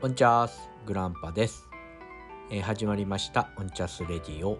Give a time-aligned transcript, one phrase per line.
[0.00, 1.68] オンチャースグランパです、
[2.52, 4.56] えー始まりましたオンチャースレディオ。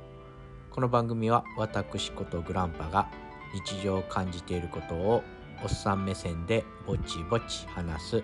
[0.69, 3.09] この番組は私ことグランパが
[3.55, 5.23] 日常を感じていることを
[5.63, 8.23] おっさん目線でぼちぼち話す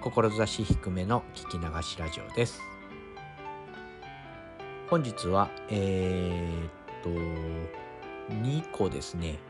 [0.00, 2.60] 志低めの聞き流しラジオです。
[4.88, 6.68] 本日はえー、っ
[7.02, 9.40] と2個ですね。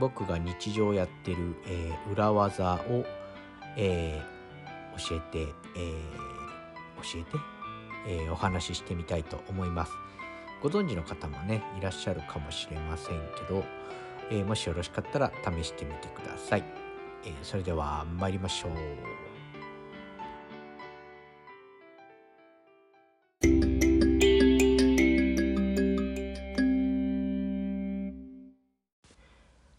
[0.00, 3.04] 僕が日常やってる、えー裏技を、
[3.76, 4.37] えー
[4.98, 5.92] 教えて、えー
[7.00, 7.30] 教えて、
[8.08, 9.92] えーお話ししてみたいと思います。
[10.60, 13.64] ご存知の方もね、いらっしゃるかもしれませんけど、
[14.30, 16.64] えーもしよろしかったら試してみてください。
[17.24, 18.72] えーそれでは参りましょう。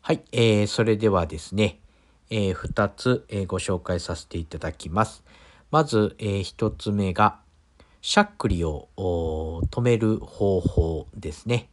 [0.02, 1.80] はい、えーそれではですね、
[2.29, 5.23] え2つ、えーご紹介させていただきます。
[5.71, 7.39] まず、え1つ目が、
[8.02, 11.69] しゃっくりを止める方法ですね。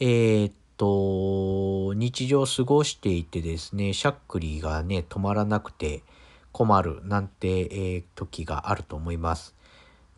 [0.00, 6.02] えーっと、日常を過ごしていてですね、しゃっくりがね、止まらなくて
[6.52, 9.54] 困るなんて、えー時があると思います。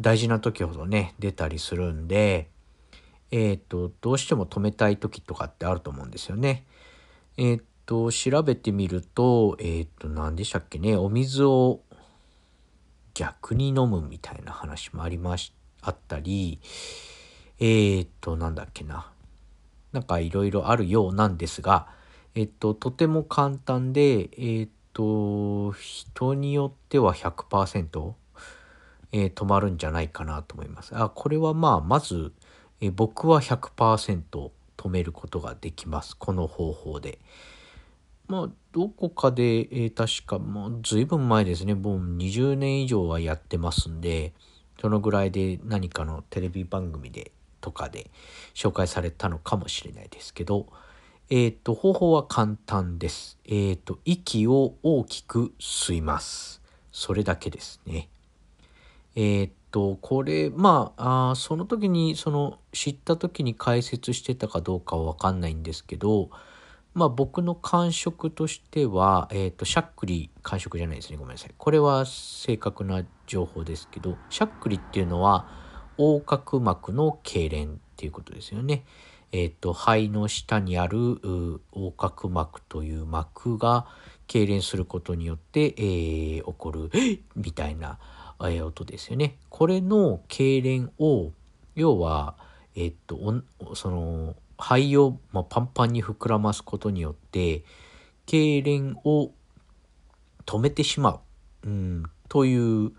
[0.01, 2.49] 大事な時ほどね、出たりするんで、
[3.31, 6.65] えーっと、どうしても止めたい時とかってあると思うんですよね。
[7.37, 11.81] えーっと、調べてみると、えーっと、何でしたっけね、お水を
[13.15, 16.61] 逆に飲むみたいな話もありまし、あったり、
[17.59, 19.11] えーっと、なんだっけな。
[19.91, 21.89] なんかいろいろあるようなんですが、
[22.37, 28.13] えっと、とても簡単で、えっと、人によっては100%、
[29.11, 30.97] えー止まるんじゃないかなと思います。
[30.97, 32.33] あ、これはまあ、まず、
[32.81, 34.23] えー僕は100%
[34.77, 36.17] 止めることができます。
[36.17, 37.19] この方法で。
[38.31, 41.75] まあ、どこかで、えー確か、もう随分前ですね。
[41.75, 44.35] もう20年以上はやってますんで、
[44.81, 48.09] そのぐらいで何かのテレビ番組で、とかで
[48.55, 50.69] 紹介されたのかもしれないですけど、
[51.29, 53.37] えっ、と、方法は簡単です。
[53.47, 56.63] えっ、と、息を大きく吸います。
[56.93, 58.09] それだけですね。
[59.17, 66.31] えーっと、これ、まあ、あその時に、その、知った時に解説してたかどうかはわかんないんですけど、
[66.93, 71.17] まあ僕の感触としては、えーっと、しゃっくり、感触じゃないですね。
[71.17, 71.55] ごめんなさい。
[71.57, 75.47] これは正確な情報ですけど、しゃっくりっていうのは、
[75.99, 78.85] 横隔膜の痙攣っていうことですよね。
[79.33, 81.21] えーっと、肺の下にある
[81.73, 83.87] 横隔膜という膜が
[84.27, 86.91] 痙攣することによって、えー起こる、
[87.37, 87.99] みたいな、
[88.43, 89.39] え音ですよね。
[89.49, 91.33] これの痙攣を、
[91.77, 92.37] 要は、
[92.75, 93.43] えっと、
[93.75, 97.65] その、肺を、まあ、パンパンに膨らますことによって、
[98.27, 99.33] 痙攣を
[100.47, 101.21] 止めてしま
[101.65, 102.93] う、うん、という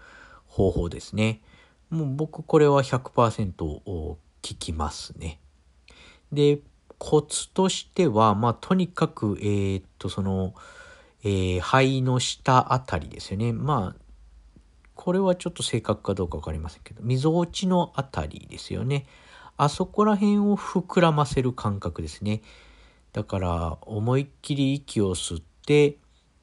[0.47, 1.41] 方法ですね。
[1.89, 5.39] もう僕これは100%を聞きますね。
[6.31, 6.59] で、
[6.97, 10.53] コツとしては、まあ、とにかく、えーっと、その、
[11.23, 13.53] えー肺の下あたりですよね。
[13.53, 14.01] まあ、
[14.95, 19.05] これはちょっと正確かどうかわかりませんけど、溝落ちのあたりですよね。
[19.63, 22.41] あそこら辺を膨らませる感覚ですね。
[23.13, 25.97] だから、思いっきり息を吸って、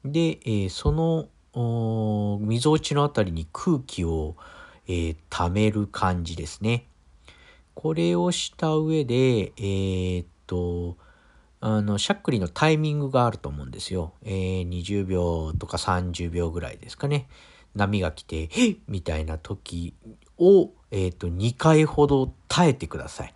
[0.05, 4.37] で、えーその、おー溝落ちのあたりに空気を、
[4.87, 6.85] えー溜める感じですね。
[7.73, 10.95] これをした上で、えーっと、
[11.59, 14.13] あの、しゃっくりのタイミングがあると思うんですよ。
[14.23, 17.27] えー20秒とか30秒ぐらいですかね。
[17.75, 19.93] 波が来て、へっみたいな時
[20.37, 23.33] を、えーっと、2回ほど耐えてください。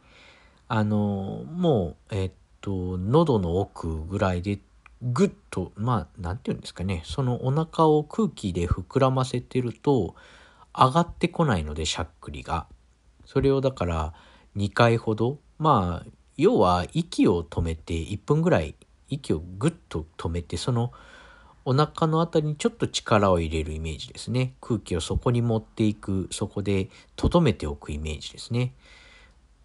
[0.67, 4.59] あの、もう、えーっと、喉の奥ぐらいで、
[5.01, 7.01] ぐっと、まあ、なんて言うんですかね。
[7.05, 10.15] そのお腹を空気で膨らませてると、
[10.75, 12.67] 上がってこないので、しゃっくりが。
[13.25, 14.13] それをだから
[14.55, 18.75] 2回ほどまあ要は息を止めて1分ぐらい
[19.09, 20.91] 息をぐっと止めてその
[21.65, 24.53] お腹のあたりにちょっと力を入れるイメージですね。
[24.61, 28.73] 空気をそこに持っていくそこで留めておくイメージですね、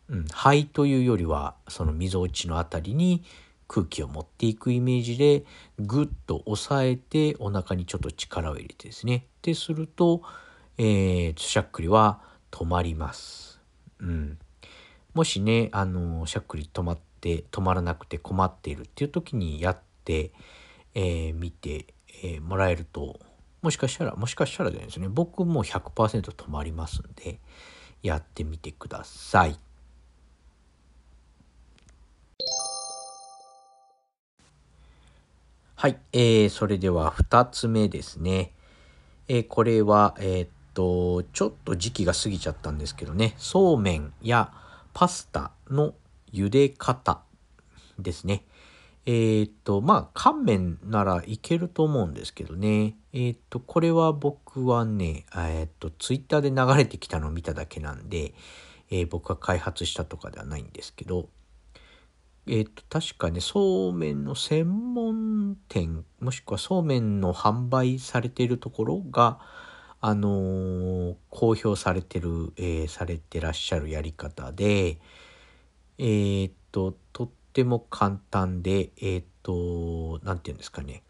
[0.09, 3.25] うん、肺というよりはその溝落ちのあたりに
[3.67, 5.45] 空気を持っていくイメージで
[5.79, 9.27] ぐっと押さえてお腹にちょっと力を入れてですね。
[9.43, 10.23] ですると、
[10.79, 12.21] えー、しゃっくりは
[12.51, 13.61] 止まります。
[14.01, 14.39] うん、
[15.13, 20.33] もしね、あのしゃっくり止まって止まらなくて困っているっていう時にやって、
[20.95, 21.87] えー見て、
[22.23, 23.21] えーもらえると
[23.63, 27.39] もしかしたらもしかしたらじゃないですね僕も100%止まりますんで
[28.03, 29.59] やってみてください。
[35.75, 38.53] はい、えー、それでは2つ目ですね。
[39.29, 44.53] えーこれは、えーっと、と、ちょっと時期が過ぎちゃったんですけどね、そうめんや
[44.95, 45.93] パスタの
[46.33, 47.21] 茹で方
[47.99, 48.45] ですね。
[49.11, 52.95] えー、っと、まあ、乾麺ならいけると思うんですけどね。
[53.15, 58.35] えー、っと、これは僕はね、えー、っと、ツイッターで流れてきたのを見ただけなんで、
[58.91, 61.31] え僕が開発したとかではないんですけど、
[62.47, 69.41] えっ、と、確かね、そうめんの専門店、もしくはそうめんの販売されているところが、
[70.03, 74.99] あの、公表されてる、えー、されてらっしゃるやり方で、
[75.97, 81.03] え、っと、とっても簡単で、えっと、なんて言うんですかね。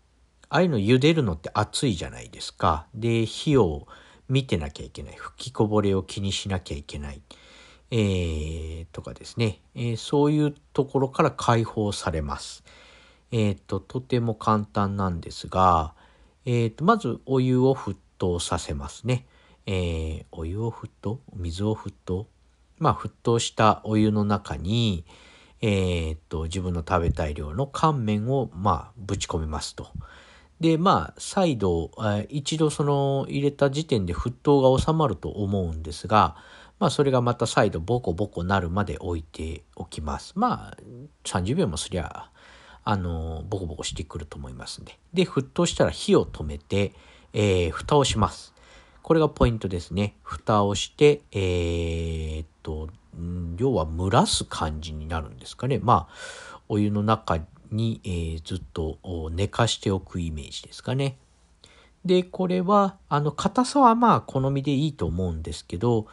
[0.48, 2.86] ああいうの茹でるのって熱いじゃないですか。
[2.94, 3.86] で、火を
[4.28, 5.14] 見てなきゃいけない。
[5.16, 7.22] 吹きこぼれを気にしなきゃいけない。
[7.90, 12.64] えー、とかですね、えー、そういうところから解放されます。
[13.30, 15.94] えっ、ー、と、とても簡単なんですが、
[16.44, 19.26] えっ、と、まずお湯を沸騰させますね。
[19.66, 21.20] えお湯を沸騰？
[21.34, 22.26] 水を沸騰？
[22.78, 25.04] まあ、沸騰したお湯の中に、
[25.60, 29.88] えっと、自分の食べたい量の乾麺を、まあ、ぶち込みますと。
[30.60, 31.90] で、まあ、再度、
[32.28, 36.36] 一度その入れた時点で沸騰が収まると思うんですが、
[36.78, 40.32] まあそれがまた再度ボコボコなるまで置いておきます。
[40.36, 40.76] まあ
[41.24, 42.30] 30秒もすりゃ、
[42.84, 44.98] あの、ボコボコしてくると思いますんで。
[45.12, 46.92] で、沸騰したら火を止めて、
[47.32, 48.54] えー、蓋をします。
[49.02, 50.16] これがポイントですね。
[50.22, 52.88] 蓋をして、えー、っと、
[53.18, 55.80] うん要は蒸らす感じになるんですかね。
[55.82, 58.98] まあ、お湯の中に、えー、ずっと
[59.32, 61.16] 寝かしておくイメージですかね。
[62.04, 66.06] で、これは、あの、硬さはまあ、好みでいいと思うんですけど、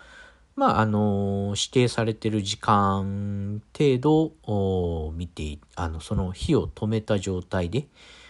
[0.56, 7.88] まあ、あの、指定されてる時間程度を見て、あの、その火を止めた状態で、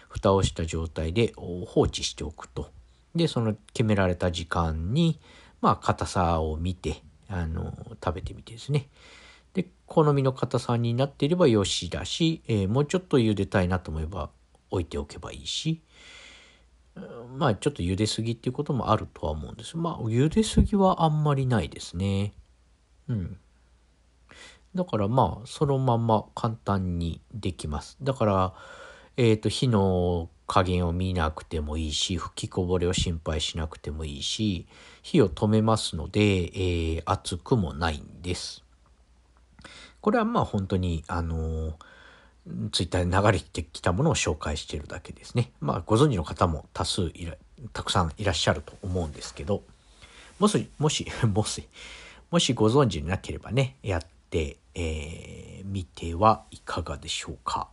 [0.09, 2.69] 蓋をした状態で放置しておくと。
[3.15, 5.19] で、その決められた時間に、
[5.61, 7.73] まあ、硬さを見て、あの、
[8.03, 8.89] 食べてみてですね。
[9.53, 14.29] で、好みの硬さになっていればよしだし、えー、もうちょっと茹でたいなと思えば
[14.69, 15.81] 置いておけばいいし、
[17.37, 19.77] まあちょっと茹ですぎっていうこともあるとは思うんです。
[19.77, 22.33] まあ茹ですぎはあんまりないですね。
[23.09, 23.37] うん。
[24.73, 27.97] だからまあそのまま簡単にできます。
[28.01, 28.53] だから、
[29.17, 34.67] えっ、ー、と火の加減を見なくてもいいし、吹きこぼれを心配しなくてもいいし、
[35.01, 38.63] 火を止めますので、えー、熱くもないんです。
[40.01, 41.73] これはまあ本当に、あのー
[42.71, 45.51] ツイッターで流れてきたものを紹介しているだけですね。
[45.59, 47.35] まあ、ご存知の方も多数いら、
[47.73, 49.63] たくさんいらっしゃると思うんですけど、
[50.37, 51.67] もし、もし、 もし、
[52.29, 57.67] もしご存知なければね、やって、えー、みてはいかがでしょうか。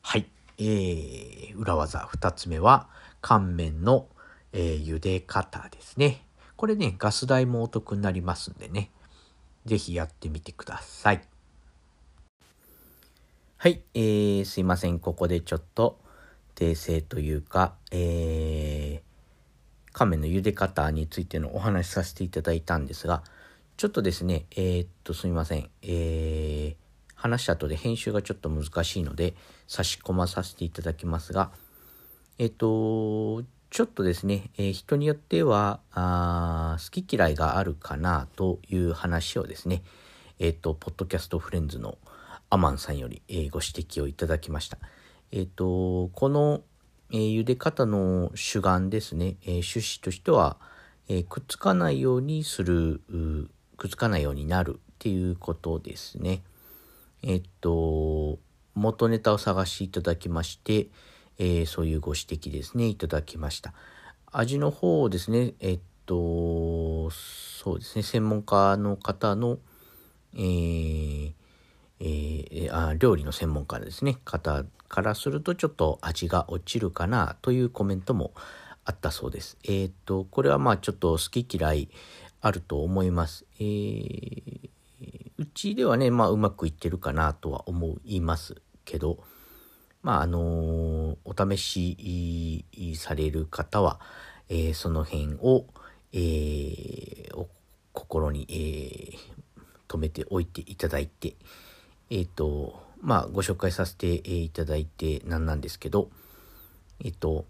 [0.00, 0.26] はい。
[0.58, 2.88] えー、裏技二つ目は、
[3.20, 4.08] 乾麺の、
[4.52, 6.24] えー、茹で方ですね。
[6.56, 8.90] これね、ガス代もお得になりますんでね、
[9.64, 11.22] 是非やってみてください。
[13.56, 14.98] はい、えー、すいません。
[14.98, 15.98] ここでちょっと
[16.54, 23.22] 訂正というか、えー、亀の茹で方についてのお話しさせていただいたんですが、
[23.76, 25.70] ちょっとですね、えー、っと、すみません。
[25.82, 26.83] えー、
[27.24, 29.34] 話した後で編集がちょっと難しいので、
[29.66, 31.50] 差し込まさせていただきますが、
[32.38, 39.82] えっと、ちょっとですね、えー、人によってはあ、好き嫌いがあるかなという話をですね、
[40.38, 41.96] えっと、ポッドキャストフレンズの
[42.50, 44.76] アマンさんより、えー、ご指摘をいただきました。
[45.32, 46.60] えっ、と、この、
[47.10, 50.58] えー、茹で方の主眼ですね、え趣旨としては、
[51.08, 53.00] えくっつかないようにする、
[53.78, 56.42] くっつかないようになるっていうことですね。
[57.26, 58.38] えっと、
[58.74, 60.88] 元ネタを探していただきまして、
[61.38, 63.72] えそういうご指摘ですね、いただきました。
[64.30, 69.58] 味の方をですね、えっと、そうですね、専門家の方の、
[70.34, 71.32] えー、
[72.00, 78.32] えー、あ料理の専門家ですね、方からするとちょっと味が落ちるかなというコメントも
[78.84, 79.56] あったそうです。
[79.64, 81.88] えっ、と、これはまあちょっと好き嫌い
[82.40, 83.46] あると思います。
[83.58, 84.53] えー、
[85.54, 89.18] ちではね、まあうまくいってるかなとは思いますけど、
[90.02, 92.64] まああの、お試し
[92.96, 94.00] される方は、
[94.48, 95.66] えー、その辺を、
[96.12, 97.46] えー、
[97.92, 99.18] 心に、えー、
[99.88, 101.36] 止めておいていただいて、
[102.10, 106.10] えっ、ー、と、まあ、ご紹介させていただいてなんなんですけど、
[107.02, 107.46] えっ、ー、と、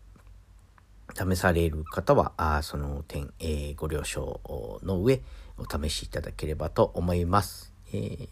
[1.15, 4.41] 試される方は、あその点、えー、ご了承
[4.83, 5.23] の上、
[5.59, 8.29] お試しいただければと思います、え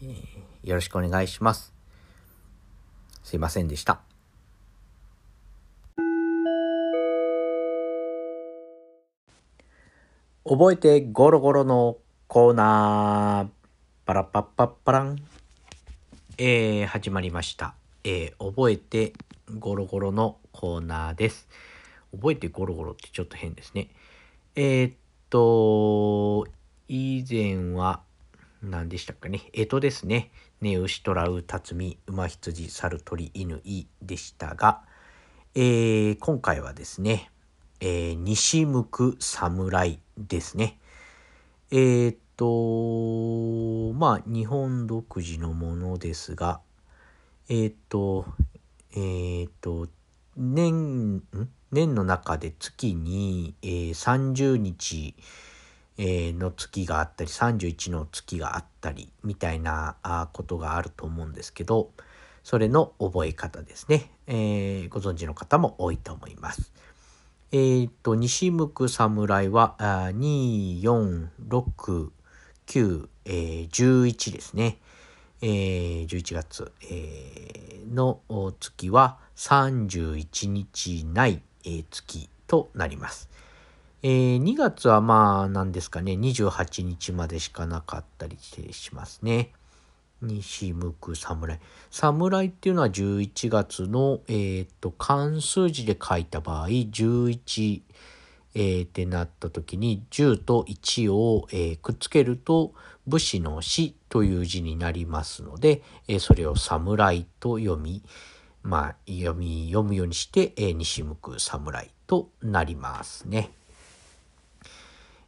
[0.65, 0.67] ー。
[0.67, 1.73] よろしくお願いします。
[3.23, 4.01] すいませんでした。
[10.45, 13.47] 覚えてゴロゴロのコーナー。
[14.05, 15.17] パラパッパッパラン。
[16.37, 17.75] えー、始まりました。
[18.03, 19.13] えー、覚えて
[19.57, 21.47] ゴロゴロのコーナーです。
[22.11, 23.87] 覚えてゴロゴロってちょっと変ですね。
[24.57, 24.93] えー、っ
[25.29, 26.47] と、
[26.89, 28.01] 以前は、
[28.63, 29.49] 何でしたかね？
[29.53, 30.31] えとですね。
[30.61, 34.81] ね、牛、虎、う、たつみ、馬、羊、猿、鳥、犬、いでしたが、
[35.53, 37.29] えー、今回はですね、
[37.81, 40.79] えー、西向く侍ですね。
[41.71, 46.61] えー、っと、まあ、日本独自のものですが、
[47.49, 48.25] えー、っと、
[48.93, 49.89] えー、っと、
[50.37, 51.23] 年、ん？
[51.71, 55.15] 年の中で月に、えー、30日、
[55.97, 59.95] えーの月があったり、31の月があったり、みたいな
[60.33, 61.91] ことがあると思うんですけど、
[62.43, 64.11] それの覚え方ですね。
[64.27, 66.71] えーご存知の方も多いと思います。
[67.51, 72.09] えーと、西向く侍は、2、4、6、
[72.65, 74.79] 9、えー11ですね。
[75.41, 78.21] えー11月、えーの
[78.59, 83.29] 月は31日ない、えー月となります。
[84.05, 89.53] えー2月はまあ、なんですかね、28日までしかなかったりしますね。
[90.21, 91.57] 西向く侍。
[91.89, 97.81] 侍っていうのは11月の、えーっと、漢数字で書いた場合、11、
[98.55, 102.73] えーってなった時に、10と1を、えーくっつけると、
[103.07, 108.03] 武士の死という字になりますので、えーそれを侍と読み、
[108.63, 113.53] まあ、読み、読むようにして、え西向く侍となりますね。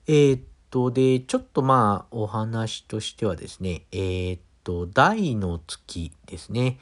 [0.08, 6.78] えーっと、で、ちょっとまあ、お話としてはですね、えーっと、大の月ですね。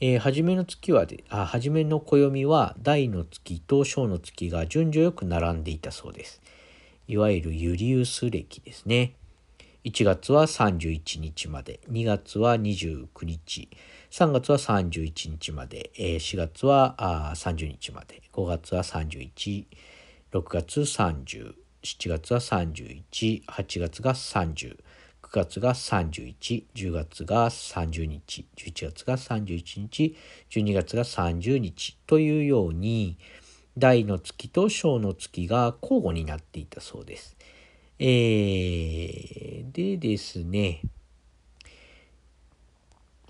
[0.00, 6.40] えー初めの月はで、あ、初めの暦は大の月と小の月が順序よく並んでいたそうです。
[7.06, 9.12] いわゆるユリウス暦ですね。
[9.84, 13.68] 1月は31日まで、2月は29日、
[14.16, 19.66] 3月は31日まで、4月は30日まで、5月は31、
[20.32, 21.52] 6月30、
[21.82, 24.76] 7月は31、8月が30、
[25.20, 30.16] 9月が31、10月が30日、11月が31日、
[30.48, 33.18] 12月が30日というように、
[33.76, 37.36] 大の月と小の月が交互になっていたそうです。
[37.98, 40.82] えー、でですね、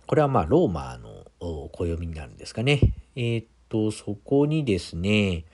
[0.07, 1.25] これはまあローマの
[1.73, 2.81] 暦になるんですかね。
[3.17, 5.45] えーっと、そこにですね、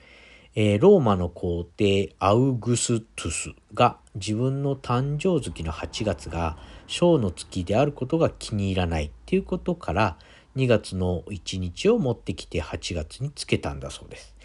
[0.53, 10.17] えーローマの皇帝アウグストゥスが自分の誕生月の8月が小の月であることが気に入らないっていうことから
[10.57, 14.35] 2月の1日を持ってきて8月につけたんだそうです。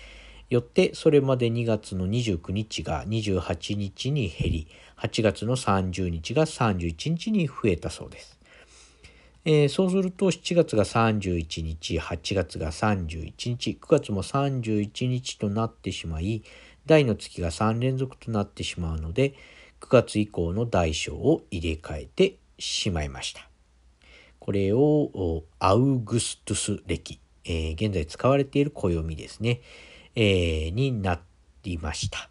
[0.49, 8.36] よってそれまで2月の29日が28日に減り8月の30日が31日に増えたそうです。
[9.49, 16.43] えーそうすると7月が31日、8月が31日、9月も31日となってしまい、
[16.85, 19.35] 大の月が3連続となってしまうので、
[19.81, 23.49] 9月以降の大小を入れ替えてしまいました。
[24.41, 29.61] これをアウグストゥス暦、えー現在使われている暦ですね、
[30.17, 31.21] えーにな
[31.63, 32.31] りました。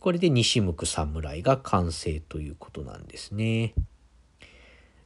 [0.00, 3.74] これで西向く侍が完成ということなんですね。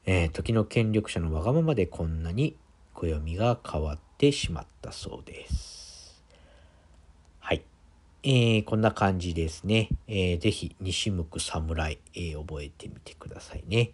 [0.07, 2.57] えー、時の権力者のわがままでこんなに
[2.95, 6.23] 暦が変わってしまったそうです。
[7.39, 7.63] はい。
[8.23, 9.89] えー、こんな感じですね。
[10.09, 13.93] えー、ぜひ、西向く侍、えー、覚えてみてくださいね。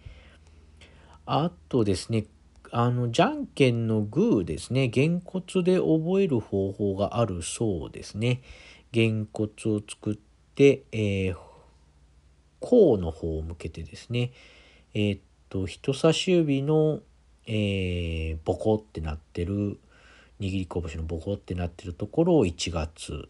[1.26, 2.26] あとですね、
[2.72, 4.88] あの、じゃんけんのグーですね。
[4.88, 8.42] げんこつで覚える方法があるそうですね。
[8.92, 10.16] げんこつを作っ
[10.54, 11.36] て、えー、
[12.60, 14.32] 甲の方を向けてですね、
[14.94, 17.00] えー、っと、人差し指の、
[17.46, 19.78] えー、ボコってなってる、
[20.40, 23.28] 握り拳のボコってなってるところを1月、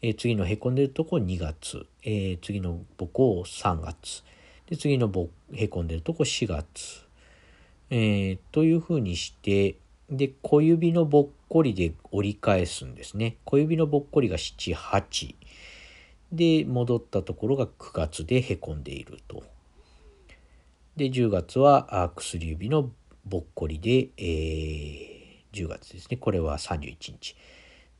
[0.00, 4.22] えー、次のへこんでるところ2月、えー、次のボコを3月、
[4.66, 7.04] で次のボへこんでるとこ4月、
[7.90, 9.76] えー、というふうにして、
[10.10, 13.36] で、小指のぼっこりで折り返すんですね。
[13.44, 15.34] 小指のぼっこりが7、8。
[16.32, 19.42] で、戻ったところが9月でへこんでいると。
[20.98, 22.90] で、10月は薬指の
[23.24, 26.16] ぼっこりで、えー、10月ですね。
[26.16, 27.36] これは31日。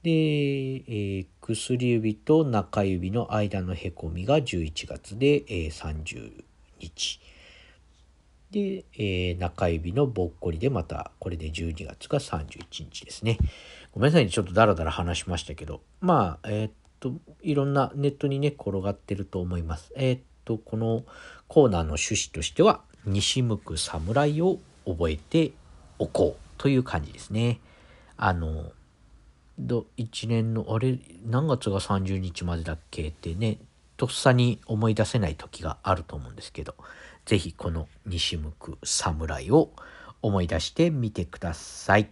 [0.02, 6.42] で、えー、薬指と中指の間のへこみが11月で、えー、30
[6.80, 7.20] 日。
[8.50, 13.38] で、えー、中指のぼっこりでまた、これで12月が31日ですね。
[13.92, 17.12] ごめんなさいね、ちょっとダラダラ話しましたけど、まあ、えー、っと、
[17.42, 19.92] いろんなネットにね、転がってると思います。
[19.94, 21.04] えー、っと、この
[21.46, 25.52] コーナーの趣旨としては、西向く侍を覚えて
[25.98, 27.60] おこうという感じですね。
[28.16, 28.72] あの、
[29.58, 33.58] ど1年の、あれ、何月が30日までだっけってね、
[33.96, 36.74] とっさに思い出せない時があると思うんですけど、
[37.26, 39.70] ぜひこの西向く侍を
[40.22, 42.08] 思い出してみてください。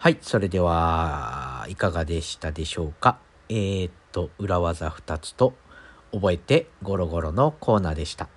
[0.00, 3.18] はい、それでは、いかがでしたでしょうか？
[3.48, 5.54] えー、っと、裏技2つと、
[6.12, 8.28] 覚えてゴロゴロのコーナーでした。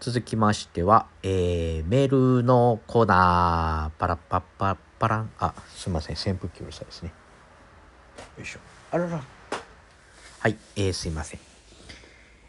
[0.00, 7.12] 続きましては、えー、メールのコーナー、パラッパッパッパラン、あ、すいません、扇風機うるさいですね。
[8.36, 8.60] よいしょ。
[8.90, 9.22] あらら。
[10.40, 11.40] はい、えー、すいません。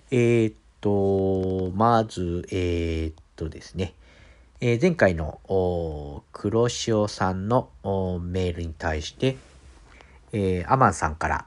[0.10, 3.94] えー、っと、まず、えー、っとですね、
[4.60, 5.40] えー、前回の
[6.32, 7.70] 黒潮さんの
[8.22, 9.38] メールに対して、
[10.32, 11.46] えー、アマンさんから、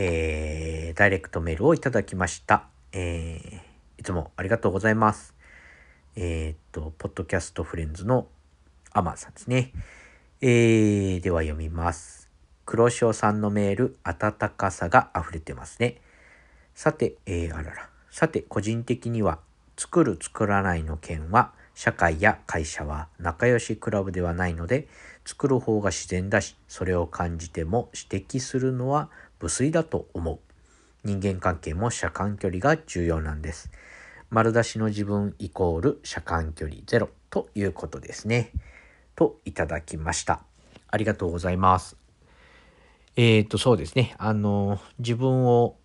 [0.00, 2.68] えー、ダイレクトメールをいただきました。
[2.92, 5.34] えー、いつもありがとうございます。
[6.14, 8.28] えー、っと、ポッドキャストフレンズの
[8.92, 9.72] アマンさんですね。
[10.40, 12.30] えー、では読みます。
[12.64, 16.00] 黒潮さんのメール、温かさが溢れてますね。
[16.76, 17.90] さて、えー、あらら。
[18.08, 19.40] さて、個人的には、
[19.76, 24.86] 作る作らないの件は、社会や会社は仲良しクラブではないので、
[25.24, 30.38] 作る方が自然だし、それを感じても指摘するのは無粋だと思う。
[31.04, 33.70] 人間関係も社間距離が重要なんです。
[34.30, 38.52] 丸出しの自分イコール社間距離ゼロということですね。
[39.14, 40.42] といただきました。
[40.88, 41.96] ありがとうございます。
[43.16, 44.14] えっ、と、そうですね。
[44.18, 45.76] あの、自分を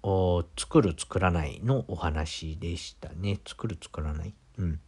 [0.58, 3.40] 作る、作らないのお話でしたね。
[3.48, 4.34] 作る、作らない。
[4.60, 4.80] うん。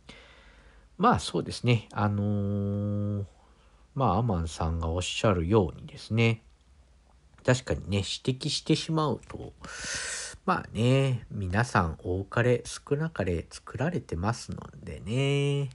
[0.98, 1.88] まあ、そうですね。
[1.92, 3.26] あのー、
[3.96, 6.44] まあ、アマンさんがおっしゃるようにですね。
[7.46, 9.54] 確かにね、指摘してしまうと、
[10.46, 15.70] まあね、皆さん多かれ少なかれ作られてますのでね。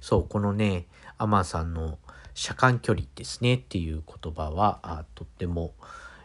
[0.00, 1.98] そう、このね、アマンさんの
[2.34, 5.74] 車間距離ですねっていう言葉はとっても、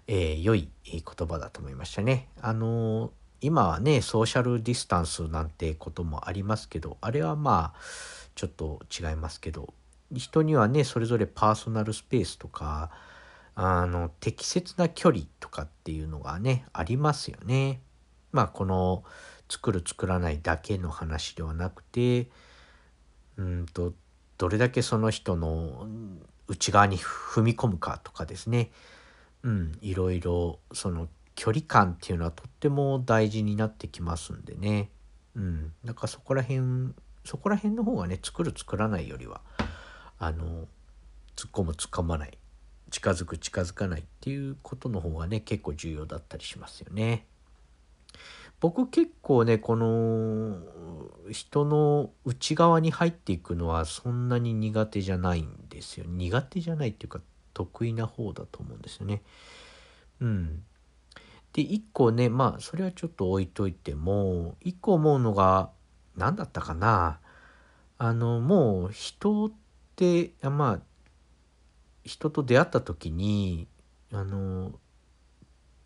[0.08, 2.27] えー、良い言葉だと思いましたね。
[2.41, 7.79] あのー、今はねソーシャルディスタンスなんてこともありますけどあれはまあ
[8.36, 9.73] ちょっと違いますけど
[10.13, 12.91] 人にはねそれぞれパーソナルスペースとか
[13.55, 17.81] あの適切な距離とかっていうのがねありますよね。
[18.31, 19.03] まあこの
[19.49, 22.29] 作る作らないだけの話ではなくて
[23.37, 23.93] うんと
[24.37, 25.87] どれだけその人の
[26.47, 28.71] 内側に踏み込むかとかですね、
[29.43, 34.89] うん、いろいろその距離感っていうのはとっても大事になってきますんでね、
[35.35, 36.93] うん、だからそこら辺
[37.25, 39.41] そこら辺の方がね作る作らないよりは
[40.19, 40.67] あの
[41.35, 42.37] 突っ込む突っ込まない
[42.93, 47.25] 近づく近づかないっていうことの方がね結構重要だったりしますよね。
[48.60, 50.60] 僕結構ねこの
[51.32, 57.19] 人の内側に入っていくのはそんなに苦手じゃないんですよ苦手じゃないっていうか
[57.56, 59.23] 得意な方だと思うんですよね。
[60.21, 60.63] うん。
[61.53, 65.71] で一個ねまあそれはちょっと置いといても一個思うのが
[66.15, 67.19] 何だったかな
[67.97, 69.51] あのもう人っ
[69.95, 70.92] てまあ
[72.03, 73.67] 人と出会った時に
[74.11, 74.73] あの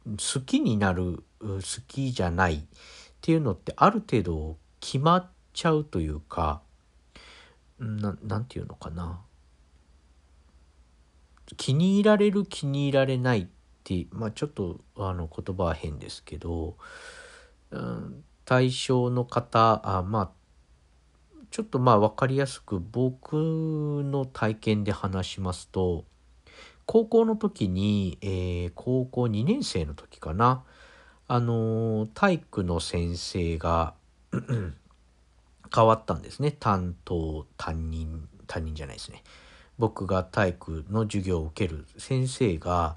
[0.06, 2.60] 好きになる好きじゃないっ
[3.21, 6.62] ていうのってある程度決まっちゃうというか
[7.80, 9.21] ななんていうのかな。
[11.56, 13.47] 気に入られる気に入られないっ
[13.84, 16.75] てまあちょっとあの言葉は変ですけど、
[17.71, 20.30] うん、対象の方あまあ
[21.52, 23.34] ちょっとまあ分かりやすく僕
[24.04, 26.06] の体験で話しますと
[26.88, 30.64] 高校の時に、えー、高校2年生の時かな。
[31.28, 33.94] あの体育の先生が
[35.76, 36.52] 変わったんですね。
[36.52, 39.24] 担当担任担任じゃないですね。
[39.78, 42.96] 僕が体育の授業を受ける先生が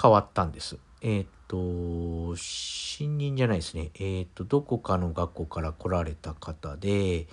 [0.00, 0.78] 変わったんです。
[1.00, 3.92] えっ、と新任じゃないですね。
[3.94, 7.28] えっ、とどこかの学校から来られた方で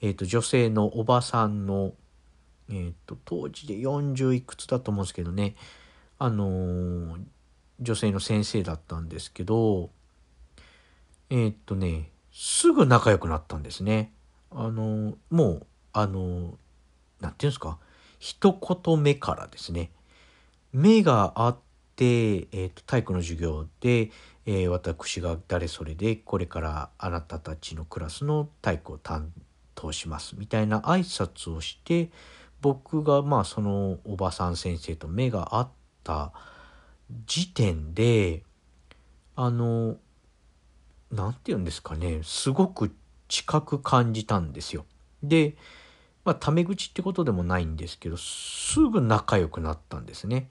[0.00, 1.92] えっ、と女性のおばさんの
[2.70, 5.56] えっ、と当時で40いくつだと思うんですけどね。
[6.18, 7.16] あの
[7.80, 9.88] 女性の先生だったんですけど
[11.30, 14.12] えっ、とねすぐ仲良くなったんですね。
[14.50, 16.58] あの、もう、あの、
[17.20, 17.78] なんていうんですか、
[18.18, 19.90] 一言目からですね、
[20.72, 21.58] 目があっ
[21.96, 24.10] て、えっ、ー、と、体育の授業で、
[24.46, 29.32] えー、私が誰それで、これからあなたたちのクラスの体育を担
[29.80, 32.10] 当します、みたいな挨拶をして、
[32.60, 35.68] 僕が、まあ、そのおばさん先生と目が合っ
[36.04, 36.32] た
[37.26, 38.44] 時点で、
[39.36, 39.96] あの、
[41.10, 42.94] なんて言うんですかね、すごく
[43.28, 44.84] 近く感じたんですよ。
[45.22, 45.56] で、
[46.24, 50.50] まあ、タメ口ってことでもないんですけど、すぐ仲良くなったんですね。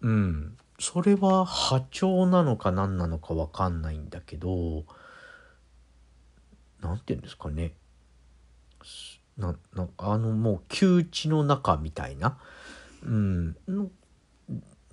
[0.00, 0.56] うん。
[0.78, 4.84] それは波長なのか何なのかわかんないんだけど、
[6.80, 7.74] なんて言うんですかね。
[9.36, 12.38] な、なあのもう窮地の中みたいな。
[13.04, 13.56] うん。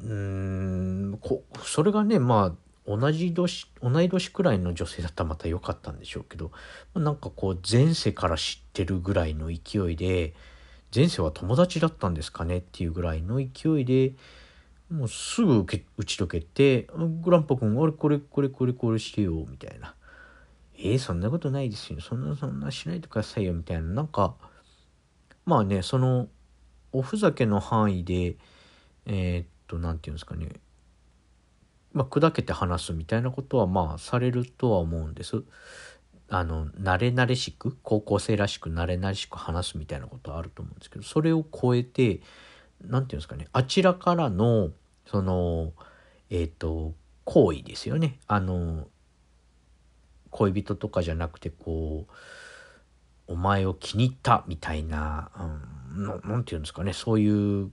[0.04, 6.52] うん、こそれがね、まあ、同じ年同い年くらいの女性だったらまた良かったんでしょうけど
[6.96, 10.34] なんかこう前世から知ってるぐらいの勢いで
[10.94, 14.14] 前世は友達だったんですかねっていうぐらいの勢いで
[14.90, 16.90] もうすぐけ打ち解けて
[17.24, 19.94] 「グランパ君あれこれこれこれこれしてよ」みたいな
[20.84, 22.02] 「えー、そんなことないですよ。
[22.02, 23.84] そんなそんなしないでくださいよ」みたいな。
[23.84, 24.36] なんか
[25.46, 26.28] まあねその
[26.92, 28.38] おふざけの範囲で
[29.06, 30.50] えー、っと何て言うんですかね。
[31.94, 35.44] まあ、砕けて話すみたいなことはまあされるとは思うんです。
[36.30, 42.22] あの慣れ慣れしく高校生らしく慣れ慣れしく話すみたいなことはあると思うんですけどそれを超えて
[42.80, 43.48] 何て言うんですかね。
[43.52, 44.72] あちらからの
[45.06, 45.74] その
[46.30, 46.94] えっ、と
[47.26, 48.18] 行為ですよね。
[48.28, 48.88] あの
[50.32, 52.12] 恋人とかじゃなくてこう
[53.32, 55.30] お前を気に入ったみたいな
[55.96, 57.72] 何、うん、て言うんですかねそういう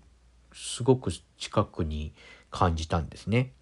[0.52, 2.12] すごく近くに
[2.50, 3.52] 感じたんですね。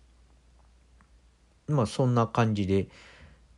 [1.69, 2.89] まあそんな感じで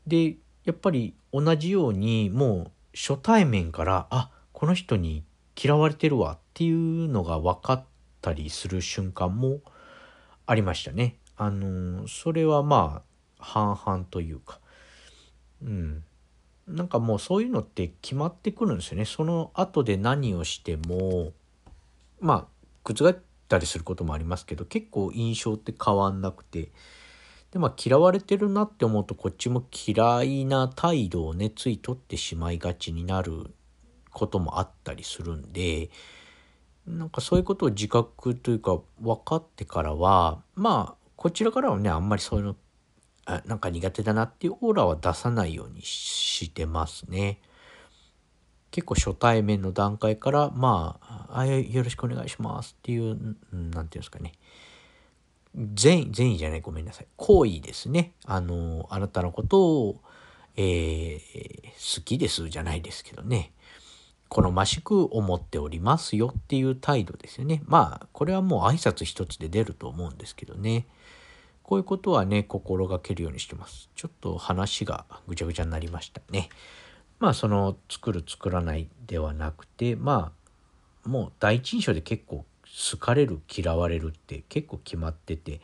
[0.07, 5.25] でやっぱり同じようにもう初対面からあこの人に
[5.61, 7.85] 嫌われてるわっていうのが分かっ
[8.21, 9.61] たりする瞬間も
[10.47, 11.17] ありましたね。
[11.37, 13.03] あのそれはま
[13.39, 14.61] あ半々というか
[15.63, 16.05] うん
[16.67, 19.07] なんかもうそういうのって決まってくるんですよね。
[19.07, 21.33] その後で何をしても
[22.21, 22.47] まあ
[22.85, 23.19] 覆っ
[23.49, 26.71] たりすることもありますけど結構印象って変わんなくて
[27.51, 33.55] で、まあ、嫌われてるなって思うと、こっちも嫌いな態度をね、つい取ってしまいがちになる
[34.13, 35.91] こともあったりするんで、
[36.87, 42.57] なんかそういうことを自覚というか分かってからは、まあ、こちらからはね、あんまりそういうの、
[43.47, 47.41] なんか苦手だなっていうオーラは出さないようにしてますね。
[48.71, 54.33] 結構初対面の段階から、まあ、あよろしくお願いしますっていう、なんていうんですかね。
[55.75, 57.07] 善意、善意じゃない、ごめんなさい。
[57.17, 58.13] 好意ですね。
[58.25, 60.01] あの、あなたのことを、
[60.57, 63.53] えー、好きですじゃないですけどね。
[64.29, 67.63] 好ましく思っておりますよっていう態度ですよね。
[67.65, 70.87] まあ、これはもう挨拶一つで出ると思うんですけどね。
[71.69, 73.91] こういうことはね、心がけるようにしてます。
[73.95, 76.49] ちょっと話がぐちゃぐちゃになりましたね。
[77.19, 80.33] まあ、その、作る作らないではなくて、ま
[81.05, 82.47] あ、もう第一印象で結構
[82.91, 85.61] 好かれる嫌われるって結構決まってて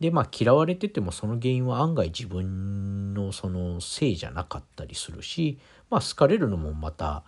[0.00, 7.22] でまあ嫌われててもその原因は案外自分のそのせいじゃなかったりするしまあ好かれるのもまた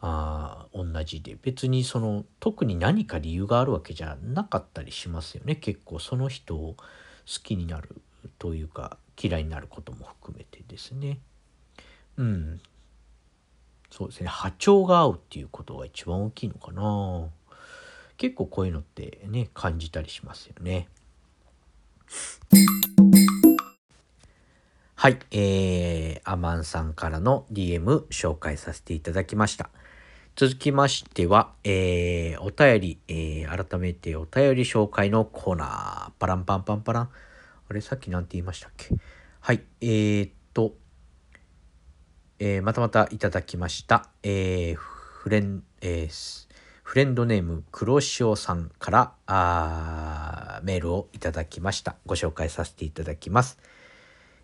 [0.00, 6.76] あ同じで別にその特に何か理由があるわけじゃなかったりしますよね結構その人を
[7.26, 8.00] 好きになる
[8.38, 11.18] というか嫌いになることも含めてですね。
[12.16, 12.60] うん。
[13.90, 14.28] そうですね。
[14.28, 17.28] 波長が合うっていうことが一番大きいのかな。
[18.16, 20.88] 結構こういうのってね感じたりしますよね。
[24.96, 29.68] はい、えー、アマンさんからの DM 紹介させていただきました。
[30.36, 36.10] 続きましては、えー、お便り、えー、改めてお便り紹介のコーナー。
[36.18, 37.08] パランパンパンパラン。
[37.70, 38.96] あれ、さっき何て言いましたっけ？
[39.38, 40.74] はい、えー、っと、
[42.40, 44.08] えー、またまたいただきました。
[44.24, 46.48] えー、フレン、えー、
[46.82, 51.94] フレンドネーム黒潮さんからあメールをいただきました。
[52.06, 53.56] ご紹介させていただきます。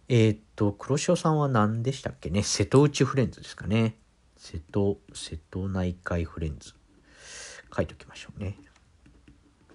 [0.08, 2.44] えー、っと、黒潮さんは何でしたっけね？
[2.44, 3.96] 瀬戸内フレンズですかね。
[4.40, 6.72] 瀬戸、瀬戸内海フレンズ。
[7.76, 8.56] 書いておきましょうね。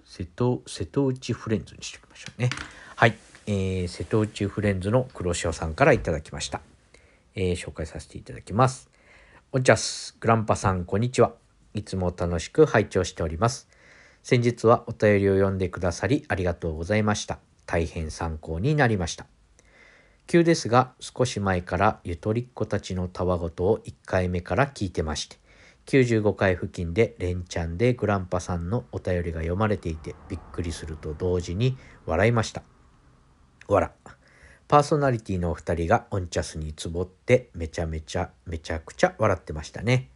[0.04, 2.50] 瀬戸、瀬戸内フレンズにしておきましょうね。
[2.96, 3.14] はい。
[3.46, 6.60] えー、瀬戸内フレンズの黒潮さんからいただきました。
[7.36, 8.90] えー、紹介させていただきます。
[9.52, 11.32] おんちゃす、グランパさん、こんにちは。
[11.72, 13.68] いつも楽しく拝聴しております。
[14.24, 17.38] 先日はお便りを読んでくださりありがとうございました。
[17.66, 19.26] 大変参考になりました。
[20.26, 25.38] 急ですが、少し前からゆとりっ子たちのたわごとを1回目から聞いてまして、
[25.86, 32.62] 95回付近で連チャンでグランパさんのお便りが読まれていてびっくりすると同時に笑いました。
[33.68, 33.92] わら。
[34.66, 40.10] パーソナリティのお二人がオンチャスにつぼってめちゃめちゃめちゃくちゃ笑ってましたね。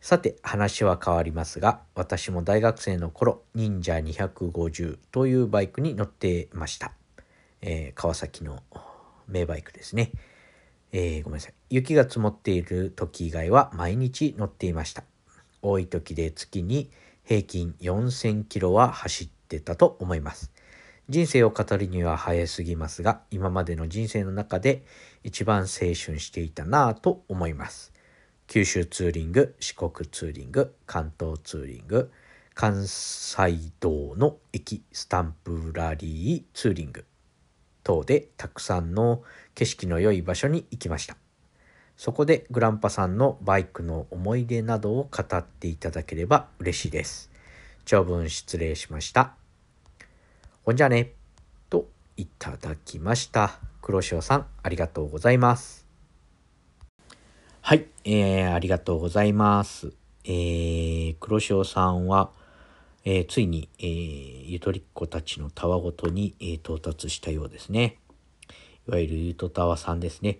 [0.00, 6.92] さて話は変わりますが私も大学生の頃忍者250というバイクに乗ってました。
[7.66, 8.62] えー、川崎の
[9.26, 10.12] 名バイクですね。
[10.92, 11.54] えー、ごめんなさい。
[11.70, 15.02] 雪が積もっている時以外は毎日乗っていました。
[15.62, 16.90] 多い時で月に
[17.24, 20.52] 平均4000キロは走ってたと思います。
[21.08, 24.84] 人生を語るには早すぎますが、今までの人生の中で
[25.22, 27.92] 一番青春していたなぁと思います。
[28.46, 32.12] 九州ツーリング、四国ツーリング、関東ツーリング、
[32.52, 37.06] 関西道の駅スタンプラリーツーリング、
[37.84, 39.22] 等でたくさんの
[39.54, 41.16] 景色の良い場所に行きました。
[41.96, 47.30] そこでグランパさんのバイクの思い出などを語っていただければ嬉しいです。
[47.84, 49.34] 長文失礼しました。
[50.64, 51.12] ほんじゃね。
[51.70, 53.60] といただきました。
[53.80, 55.86] 黒潮さん、ありがとうございます。
[57.60, 59.92] はい、えー、ありがとうございます。
[60.24, 62.30] えー、黒潮さんは、
[63.04, 67.98] えー、ついに、えー、ゆとりっ子たちのたわごとに、えー、到達したようですね。
[68.88, 70.38] いわゆるゆとたわさんですね。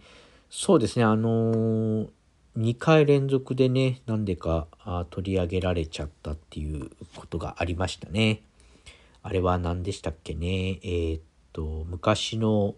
[0.50, 2.08] そうですね、あのー、
[2.56, 8.42] 2回連続でね、なんでかあ取り上げられちゃったっていうことがありましたね。
[9.22, 10.78] あれは何でしたっけね？
[10.82, 11.22] えー、っ
[11.52, 12.76] と、昔の、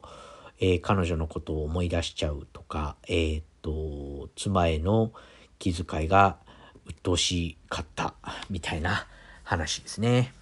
[0.59, 5.12] えー、彼女のことを思い出しちゃうとか、えー、っと、妻への
[5.59, 6.38] 気遣いが
[6.87, 8.14] 鬱陶しかった
[8.49, 9.07] みたいな、
[9.46, 10.32] 話ですね。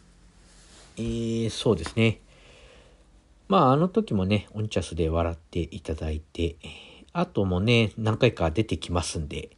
[0.96, 2.20] えー、そうですね。
[3.48, 6.56] まあ、あの時もね、オンチャスで笑っていただいて、
[7.12, 9.50] あともね、何回か出てきますんで、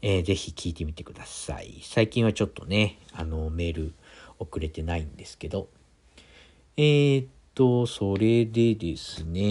[0.00, 1.82] えー、ぜひ聞いてみてください。
[1.82, 3.94] 最近はちょっとね、あの、メール
[4.38, 5.68] 送れてないんですけど、
[6.78, 9.42] えー、っと、それでですね、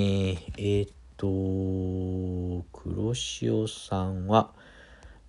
[0.58, 4.53] えー、っと、黒潮さんは、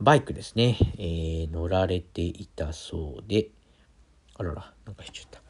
[0.01, 3.51] バイクですね、えー、乗られていたそうで、
[4.39, 5.41] あらら、なんかしちゃった。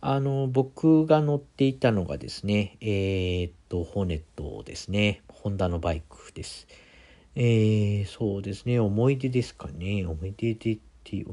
[0.00, 5.22] あの、僕が乗っていたのがですね、えー、っと、ホネットですね。
[5.28, 6.68] ホンダのバイクです。
[7.34, 10.04] えー、そうですね、思い出ですかね。
[10.06, 11.28] 思い出でっていう、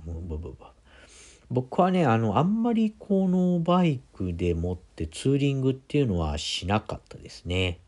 [1.52, 7.80] 僕はね、あの、あんまりこのバイクで持ってツーリングっていうのはしなかったですね。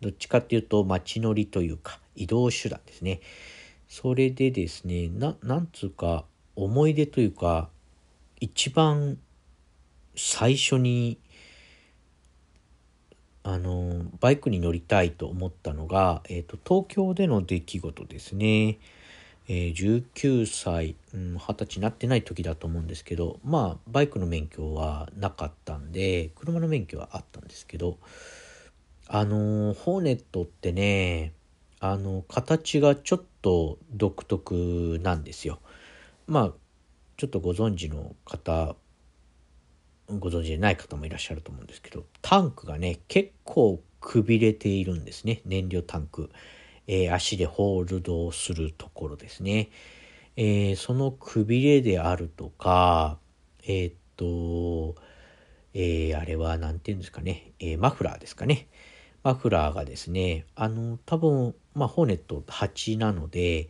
[0.00, 3.20] どっちかっていうと、街乗りというか、移動手段ですね。
[3.88, 6.24] それでですね、な、なんつうか、
[6.56, 7.68] 思い出というか
[8.40, 9.18] 一番
[10.16, 11.18] 最初に
[13.44, 18.78] あのバイクに乗りたいと思ったのが、えーと、東京での出来事ですね。
[19.48, 27.98] えー、19歳、うん、20歳になってない時だと思うんですけどまあバイクの免許はなかったんで車の免許はあったんですけど
[29.08, 31.32] あのホーネットってね
[31.80, 35.58] あの形がちょっと独特なんですよ。
[36.26, 36.52] まあ
[37.16, 38.74] ちょっとご存知の方
[40.08, 45.42] ご存知でない方もいらっしゃると思うんですけどタンクがね結構くびれているんですね。
[45.44, 46.30] 燃料タンク、
[46.88, 49.70] えー、足でホールドをするところですね、
[50.36, 53.18] えー、そのくびれであるとか
[53.64, 54.96] えー、っと、
[55.72, 58.66] えあれは何て言うんですかね、えマフラーですかね。
[59.22, 63.68] マフラーがですねあの多分まあホーネット8なので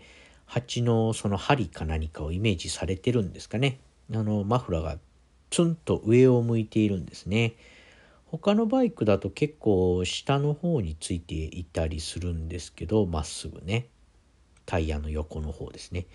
[0.52, 3.80] 蜂のその針か何かをイメージされてるんですかね。
[4.12, 4.98] あの、マフラーが
[5.48, 7.54] ツンと上を向いているんですね。
[8.26, 13.88] 他のバイクだと結構下の方についていたりするんですけどまっすぐね
[14.64, 16.06] タイヤの横の方ですね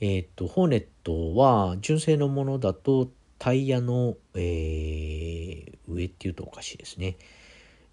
[0.00, 3.08] えっ、とホーネットは純正のものだと
[3.38, 7.16] タイヤの、えー、上っていうとおかしいですね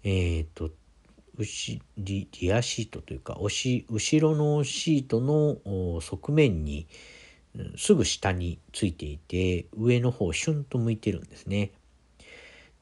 [0.02, 0.70] えっ、と
[1.36, 3.84] 後リリアシートというか後
[4.20, 6.86] ろのシートの側面に
[7.76, 11.72] すぐ下についていて上の方シュンと向いてるんですね。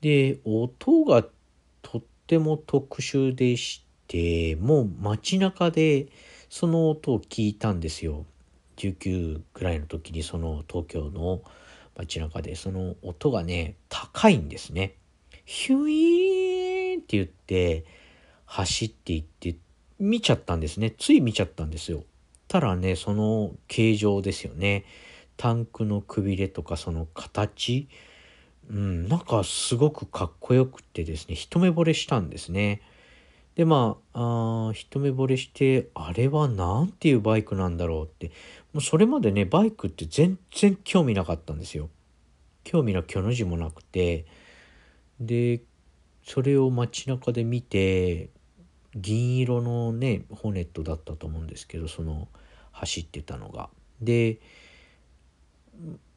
[0.00, 1.24] で音が
[1.82, 6.08] とっても特殊でしてもう街中で
[6.48, 8.26] その音を聞いたんですよ。
[8.76, 11.42] 19くらいの時にその東京の
[11.96, 14.96] 街中でその音がね高いんですね。
[15.44, 17.84] ヒュイーンって言って
[18.50, 19.54] 走っていって
[20.00, 20.90] 見ちゃったんですね。
[20.98, 22.02] つい見ちゃったんですよ。
[22.48, 24.84] たらね、その形状ですよね。
[25.36, 27.88] タンクのくびれとかその形、
[28.68, 32.82] うん、なんかすごくかっこよくてですね、一目惚れしたんですね。
[33.54, 38.32] で、まあ、あ一目惚れして、あれは何ていうバイクなんだろうって、
[38.72, 41.88] もうそれまでね、バイクって全然興味なかったんですよ。
[42.64, 44.26] 興味の巨の字もなくて、
[45.20, 45.60] で、
[46.24, 48.30] それを街中で見て、
[48.96, 52.28] 銀色のねホネットだったと思うんですけどその
[52.72, 53.68] 走ってたのが。
[54.00, 54.40] で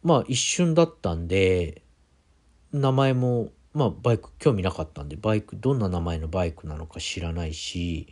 [0.04, 1.82] まあ一瞬だったんで
[2.72, 8.08] 名前もまあバイク興味なかったんでバイクどんな名前のバイクなのか知らないし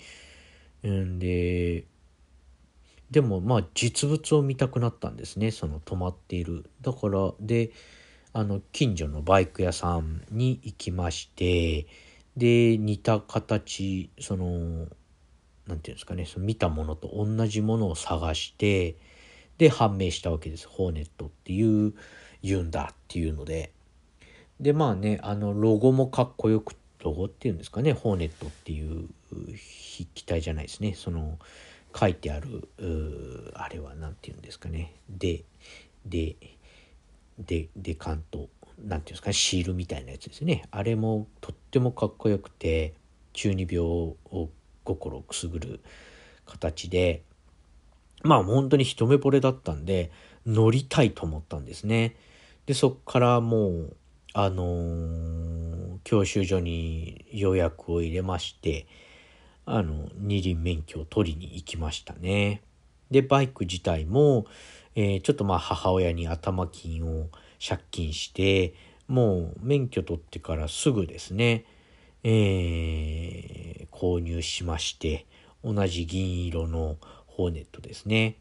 [0.88, 1.86] んで
[3.10, 6.70] でもまあ実物を見たくなったんですねその止まっている。
[6.82, 7.72] だからで
[8.34, 11.86] あの近所のバイク屋さんに行きまして
[12.38, 14.88] で似た形その何て
[15.68, 18.96] 言うんですかねその見たものと同じものを探して
[19.58, 20.68] で判明したわけです。
[20.68, 21.94] ホーネットっていう
[22.42, 23.72] 言うんだっていうので。
[24.60, 30.94] でまあねあのロゴもかっこよくロゴっていうんですかねホーネットっていう筆記体じゃないですね。
[30.94, 31.40] その
[31.96, 32.70] 書いてある
[33.56, 34.94] あれは何て言うんですかね。
[35.10, 35.44] で
[36.06, 36.36] で
[37.40, 38.48] でで関東
[38.86, 40.64] 何て言うんですかシールみたいなやつですね。
[40.72, 42.94] あれもとってもかっこよくて
[43.34, 44.18] 中二病を
[44.84, 45.80] 心をくすぐる
[46.46, 47.24] 形で
[48.24, 50.12] まあ本当に一目惚れだったんで
[50.46, 52.16] 乗りたいと思ったんですね。
[52.66, 53.96] でそっからもう
[54.34, 58.88] あのー、教習所に予約を入れまして
[59.66, 62.62] あの二輪免許を取りに行きましたね。
[63.10, 64.46] でバイク自体も、
[64.96, 67.28] えー、ちょっとまあ母親に頭金を
[67.62, 68.74] 借金して
[69.08, 71.66] もう免許取ってからすぐですね、
[72.24, 75.26] えー、購入しまして
[75.64, 76.98] 同じ銀色の
[77.28, 78.38] ホーネットですね。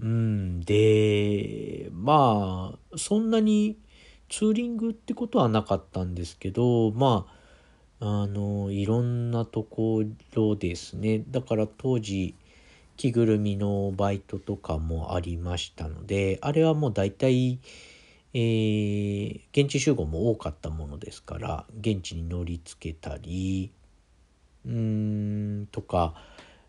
[0.00, 3.76] うん、でまあそんなに
[4.28, 7.26] ツーリングってことはなかったんですけどま
[8.00, 10.02] ああのいろんなとこ
[10.34, 12.34] ろですねだから当時
[12.96, 17.60] 着ぐるみのバイトとかもありましたのであれはもう大体
[18.34, 23.70] えー、現地集合も多かったものですから現地に乗りつけたり
[24.66, 26.14] うーんとか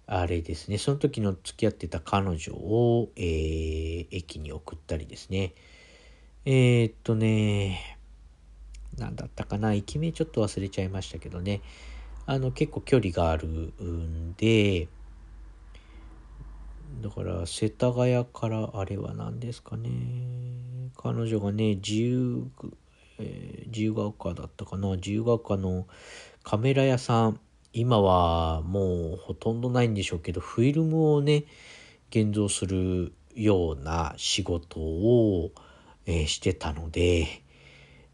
[0.08, 0.78] あれですね。
[0.78, 5.56] その時の付き合ってた彼女を、えー、駅に送ったりですね。
[6.46, 7.98] えー、っとね
[8.98, 9.74] 何だったかな。
[9.74, 11.62] 駅名ちょっと忘れちゃいましたけどね。
[12.28, 14.88] あの結構距離があるんで
[17.02, 19.90] だから世田谷からあれは何ですかね。
[20.98, 22.48] 彼女がね、自由、
[23.20, 25.88] えー、自由が丘だったかな、自由が丘の
[26.44, 27.40] カメラ屋さん、
[27.74, 31.46] 今はもうほとんどないんでしょうけど、フィルムをね、
[32.10, 35.52] 現像するような仕事を、
[36.06, 37.44] えー、してたので、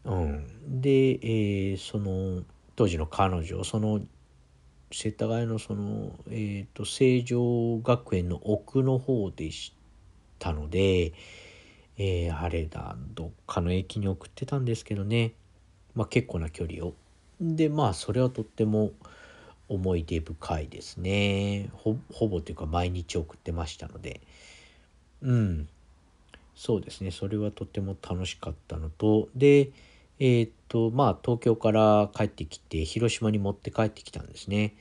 [0.04, 0.80] うん。
[0.80, 2.42] で、えー、その、
[2.74, 4.00] 当時の彼女、その、
[4.92, 9.74] 世田谷のその、えっ、ー、と、成城学園の奥の方でし
[10.38, 11.12] たので、
[11.98, 15.32] えー、あれだ、どっかの駅に送ってたんですけどね。
[15.94, 16.94] まあ結構な距離を。
[17.40, 18.92] で、まあそれはとっても
[19.68, 21.70] 思い出深いですね。
[21.72, 24.20] ほほぼというか毎日送ってましたので。
[25.22, 25.68] うん。
[26.54, 27.10] そうですね。
[27.10, 29.70] それはとっても楽しかったのと、で、
[30.24, 34.76] えー、っと、まあ東京から帰ってきて、広島に持って帰ってきたんですね。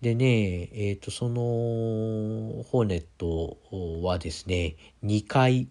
[0.00, 3.58] でね、えっ、と、その、ホーネット
[4.02, 5.68] はですね、2回、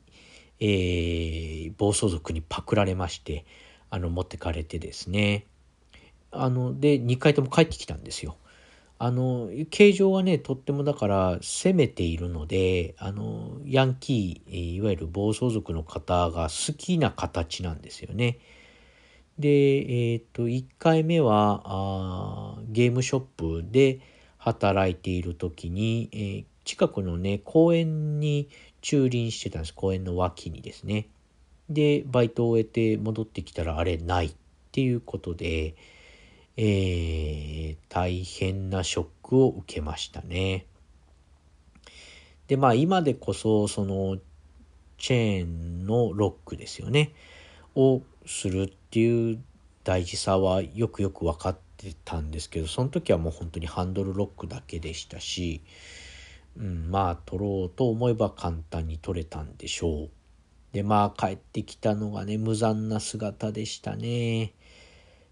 [0.60, 3.46] えー、暴走族にパクられまして、
[3.90, 5.48] あの、持ってかれてですね。
[6.30, 8.38] あの、で、2回とも帰ってきたんですよ。
[9.00, 18.38] あの、形状はね、とってもだから攻めているので、あの、ヤンキー、いわゆる暴走族の方が好きな形なんですよね。
[19.40, 24.02] で、えっ、と、1回目はあゲームショップで
[24.38, 28.50] 働いている時に、えー、近くのね、公園に
[28.82, 29.74] 駐輪してたんです。
[29.74, 31.08] 公園の脇にですね。
[31.70, 34.36] で、バイトを終えて戻ってきたらあれないっ
[34.74, 35.74] ていうことで、
[36.58, 40.66] えー、大変なショックを受けましたね。
[42.48, 44.18] で、まあ今でこそその
[44.98, 47.14] チェーンのロックですよね。
[47.76, 49.40] をするっていう
[49.84, 55.62] 大事さはよくよく分かってたんですけどその時はもう本当にハンドルロックだけでしたし、
[56.58, 60.10] うん、まあ取ろうと思えば簡単に取れたんでしょう。
[60.74, 64.54] でまあ帰ってきたのがね無残な姿でしたね。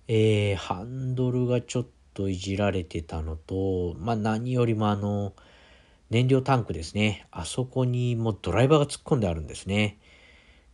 [0.07, 5.33] えー、ハンドルがちょっといじられてたのとまあ何よりもあの
[6.11, 9.97] 燃料タンクですねあそこにもうドライバーが突っ込んであるんですね。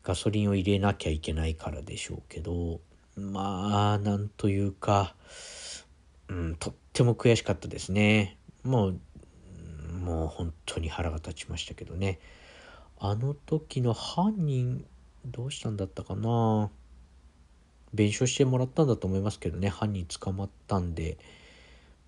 [0.04, 2.82] ガソリンを入れなきゃいけないからでしょうけど、
[3.16, 5.16] まあ、なんというか、
[6.28, 8.38] うん、とっても悔しかったですね。
[8.64, 9.00] もう、
[10.04, 12.20] もう本当に腹が立ちましたけどね。
[13.00, 14.86] あの時の犯人、
[15.26, 16.70] どうしたんだったかな？
[17.94, 21.18] 弁償してもらったんだと思いますけどね、犯人捕まったんで。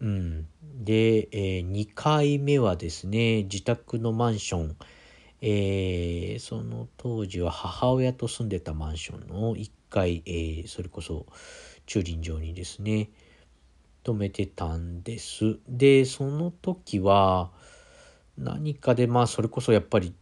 [0.02, 0.48] うん。
[0.84, 4.76] で、えー、2回目はですね、自宅のマンション、
[5.48, 11.28] えー、その当時は母親と住んでたマンションの1階、えー、それこそ
[11.86, 13.12] 駐輪場にですね
[14.04, 15.60] 止めてたんです。
[15.70, 17.52] でその時は
[18.40, 20.16] 何かでまあそれこそやっぱり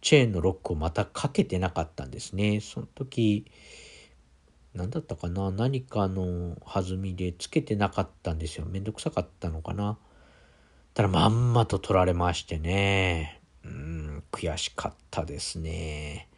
[0.00, 2.60] チェーンのロックをまたかけてなかったんですね。
[2.60, 3.44] その時
[4.72, 8.64] 何だったかな何かの弾みでつけてなかったんですよ。
[8.64, 9.98] めんどくさかったのかな。
[10.94, 13.35] ただまんまと取られましてね。
[13.66, 16.28] うん悔しかったですね。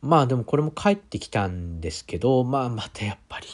[0.00, 3.46] まあでもこれも帰ってきたんですけど、まあまたやっぱり、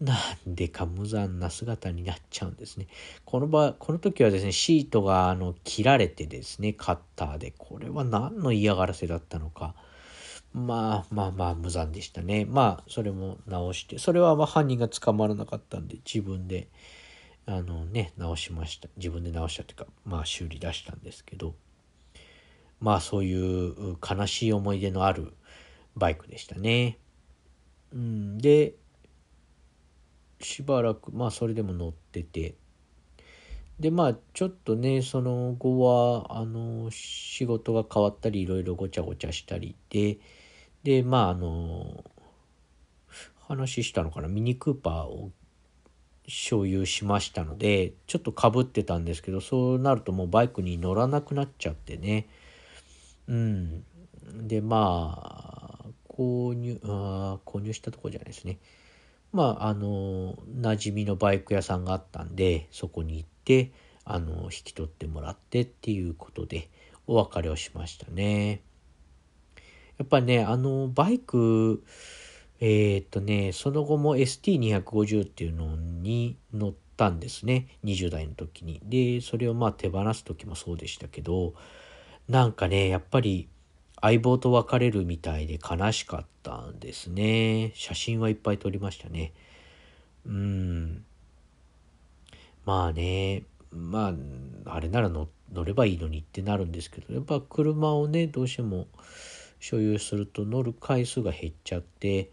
[0.00, 0.14] な
[0.46, 2.88] んでか無残な姿になっちゃうんですね。
[3.24, 9.74] この場、この時はですね、シートがあの切られてですね、カッターで、これは何の嫌がらせだったのか。
[10.52, 12.44] まあまあまあ無残でしたね。
[12.44, 16.68] まあそれも直して、それはまあ犯人が捕まらなかったんで自分で、
[17.46, 18.88] あのね、直しました。
[18.96, 21.54] 自分で直したというか、まあ修理出したんですけど。
[22.80, 25.32] まあそういう悲しい思い出のある
[25.96, 26.98] バイクでしたね。
[27.92, 28.74] うん、で
[30.40, 32.54] しばらくまあそれでも乗ってて。
[33.78, 40.18] でまあちょっとねその後はあの仕事が変わったりいろいろごちゃごちゃしたりで。
[40.82, 42.04] でまああの
[43.48, 44.28] 話したのかな？
[44.28, 45.30] ミニクーパーを
[46.26, 52.28] 所有しましたのでちょっとかぶってたんですけどそうなるともうバイクに乗らなくなっちゃってね。
[53.28, 53.84] うん。
[54.46, 58.58] で、まあ、購入、あ購入したとこじゃないですね。
[59.32, 63.72] まあ、あの、馴染みのバイク屋さんがあったんで、そこに行って、
[64.04, 66.70] あの、引き取ってもらってっていうことで、
[67.06, 68.62] お別れをしましたね。
[69.98, 71.82] やっぱね、あの、バイク、
[72.60, 77.68] えー、っとね、その後も ST250 っていうのに乗ったんですね。
[77.84, 78.80] 20代の時に。
[78.84, 81.54] で、それをまあ手放す時もそうでしたけど、
[82.28, 83.48] なんかね、やっぱり
[84.00, 87.72] 相棒と別れるみたいで悲しかったんですね。
[87.74, 89.32] 写真はいっぱい撮りましたね。
[90.26, 91.04] うん。
[92.64, 94.12] まあね、ま
[94.66, 95.28] あ、あれなら乗
[95.64, 98.88] ればいいのにってなるんですけど、やっぱ車をね、どうしても
[99.60, 102.30] 所有すると乗る回数が減っちゃって、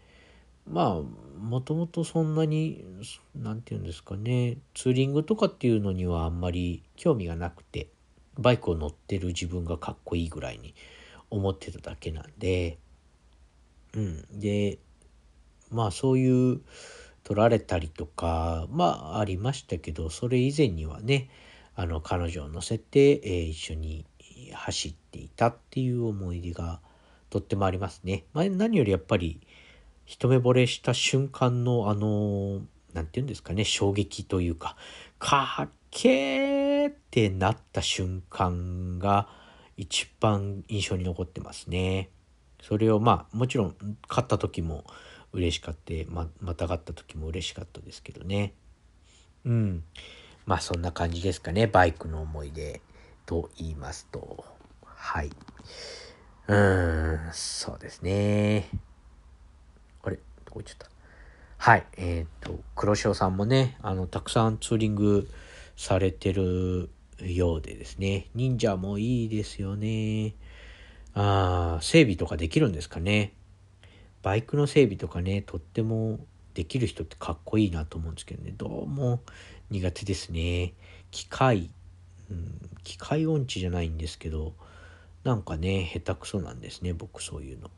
[0.66, 1.02] まあ、
[1.38, 2.84] もともとそんなに、
[3.36, 7.88] なんて言うんですかね、ツーリングとかっていうのにはあんまり興味がなくて、
[8.38, 10.74] バイクを乗ってる自分がかっこいいぐらいに
[11.30, 12.78] 思ってただけなんで、
[13.94, 14.40] うん。
[14.40, 14.78] で、
[15.70, 16.60] まあそういう
[17.22, 21.28] 取られたりとか、まあありましたけど、それ以前にはね、
[21.76, 24.04] あの彼女を乗せて、えー、一緒に
[24.52, 26.80] 走っていたっていう思い出が
[27.30, 28.24] とってもありますね。
[28.32, 29.40] まあ、何よりやっぱり
[30.04, 32.60] 一目惚れした瞬間のあの、
[32.92, 34.76] なんて言うんですかね、衝撃というか、
[35.18, 39.28] かっけーってなった瞬間が
[39.76, 42.10] 一番印象に残ってますね。
[42.62, 43.76] それをまあもちろん
[44.08, 44.84] 勝った時も
[45.32, 48.54] 嬉しかったままた勝った時も嬉しかったですけどね。
[49.44, 49.84] うん。
[50.46, 51.66] まあそんな感じですかね。
[51.66, 52.80] バイクの思い出
[53.26, 54.44] と言いますと。
[54.84, 55.30] はい。
[56.46, 58.68] うーん、そうですね。
[60.02, 60.16] あれ？
[60.16, 60.88] どこ行っちゃった？
[61.56, 61.86] はい。
[61.96, 65.30] えっ、ー、と、黒潮さんもね、あの、たくさんツーリング
[65.76, 68.28] されてるようでですね。
[68.34, 70.34] 忍者もいいですよね。
[71.14, 73.34] ああ整備とかできるんですかね。
[74.24, 76.18] バイクの整備とかねとっても
[76.54, 79.20] できる人ってかっこいいなと思うんですけどねどうも
[79.70, 80.72] 苦手ですね
[81.10, 81.70] 機械、
[82.30, 84.54] うん、機械音痴じゃないんですけど
[85.24, 87.70] なんかね下手くそなんですね僕そういうの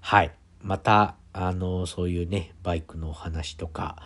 [0.00, 0.32] はい
[0.62, 3.96] またあのそういうねバイクのお話とか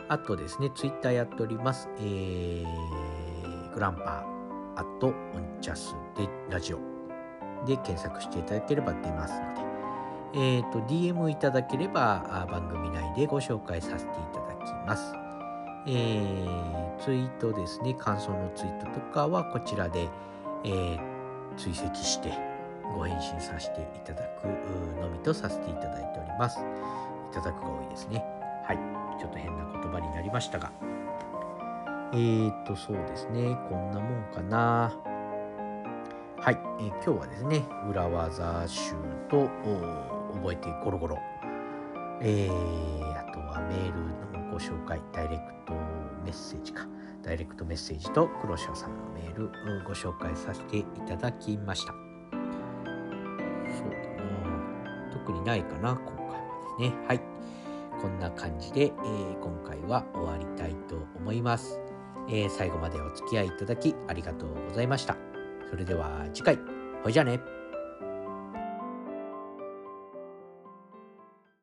[0.08, 1.88] あとですね、ツイッターやっております。
[2.00, 5.14] えー、グランパー、アット、オン
[5.60, 6.78] チャスでラジオ
[7.64, 15.14] で検索していただければ出ますので、えっ、ー、と、DM いただければ番組内でご紹介させていただきます。
[15.86, 20.08] えー、ツイートですね、感想のツイートとかはこちらで、
[20.64, 20.98] えー、
[21.56, 22.32] 追跡して
[22.92, 24.48] ご返信させていただく
[25.00, 26.58] のみとさせていただいております。
[26.58, 28.37] いただくが多いですね。
[28.68, 28.78] はい、
[29.18, 30.70] ちょっと変な言葉になりましたが。
[32.12, 34.92] えーと、そうですね、こんなもんかな。
[36.38, 38.92] はい、えー、今日はですね、裏技集
[39.30, 39.48] と
[40.34, 41.18] 覚えてゴロゴロ。
[42.20, 43.92] えー、あとはメー
[44.34, 45.72] ルのご紹介、ダイレクト
[46.22, 46.86] メッセージか。
[47.22, 49.50] ダイレクトメッセージと黒潮さんのメール
[49.84, 51.92] ご紹介させていただきました。
[51.92, 55.10] そうだな。
[55.10, 56.46] 特にないかな、今回は
[56.78, 57.06] ですね。
[57.06, 57.27] はい。
[58.00, 61.80] こんな感じで、えー、今回は終わりたいと思います、
[62.28, 65.16] えー、最後までお付き合いいただきありがとうございました。
[65.70, 66.58] それでは次回、
[67.02, 67.57] ほいじゃあね。